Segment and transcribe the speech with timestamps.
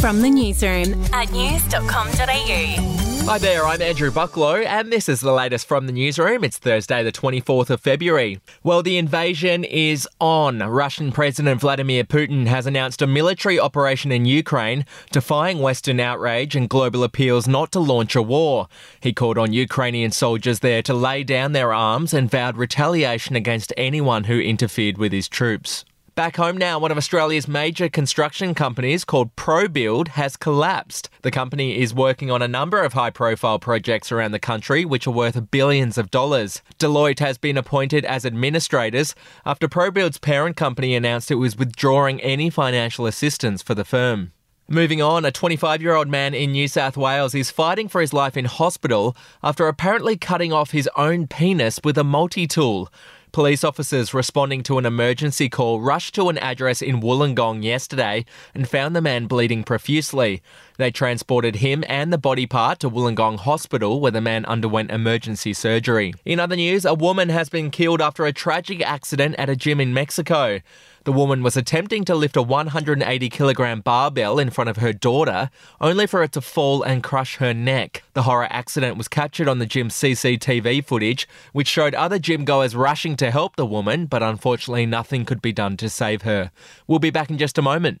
[0.00, 3.02] From the newsroom at news.com.au.
[3.24, 6.42] Hi there, I'm Andrew Bucklow, and this is the latest from the newsroom.
[6.42, 8.40] It's Thursday, the 24th of February.
[8.64, 10.58] Well, the invasion is on.
[10.58, 16.68] Russian President Vladimir Putin has announced a military operation in Ukraine, defying Western outrage and
[16.68, 18.66] global appeals not to launch a war.
[19.00, 23.72] He called on Ukrainian soldiers there to lay down their arms and vowed retaliation against
[23.76, 25.84] anyone who interfered with his troops.
[26.14, 31.08] Back home now, one of Australia's major construction companies called ProBuild has collapsed.
[31.22, 35.06] The company is working on a number of high profile projects around the country, which
[35.06, 36.60] are worth billions of dollars.
[36.78, 39.14] Deloitte has been appointed as administrators
[39.46, 44.32] after ProBuild's parent company announced it was withdrawing any financial assistance for the firm.
[44.68, 48.12] Moving on, a 25 year old man in New South Wales is fighting for his
[48.12, 52.90] life in hospital after apparently cutting off his own penis with a multi tool.
[53.32, 58.68] Police officers responding to an emergency call rushed to an address in Wollongong yesterday and
[58.68, 60.42] found the man bleeding profusely.
[60.76, 65.54] They transported him and the body part to Wollongong Hospital where the man underwent emergency
[65.54, 66.12] surgery.
[66.26, 69.80] In other news, a woman has been killed after a tragic accident at a gym
[69.80, 70.60] in Mexico.
[71.04, 75.50] The woman was attempting to lift a 180 kilogram barbell in front of her daughter,
[75.80, 78.04] only for it to fall and crush her neck.
[78.12, 82.76] The horror accident was captured on the gym's CCTV footage, which showed other gym goers
[82.76, 86.52] rushing to help the woman, but unfortunately nothing could be done to save her.
[86.86, 88.00] We'll be back in just a moment.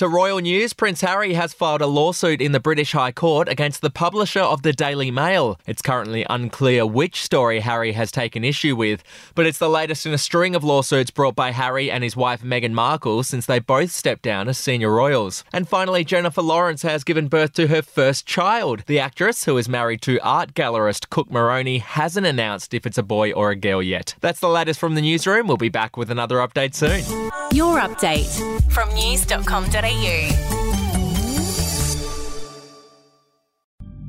[0.00, 3.82] To royal news, Prince Harry has filed a lawsuit in the British High Court against
[3.82, 5.60] the publisher of the Daily Mail.
[5.66, 9.02] It's currently unclear which story Harry has taken issue with,
[9.34, 12.40] but it's the latest in a string of lawsuits brought by Harry and his wife
[12.40, 15.44] Meghan Markle since they both stepped down as senior royals.
[15.52, 18.84] And finally, Jennifer Lawrence has given birth to her first child.
[18.86, 23.02] The actress, who is married to art gallerist Cook Maroney, hasn't announced if it's a
[23.02, 24.14] boy or a girl yet.
[24.22, 25.46] That's the latest from the newsroom.
[25.46, 27.30] We'll be back with another update soon.
[27.52, 28.30] Your update
[28.70, 30.59] from news.com.au.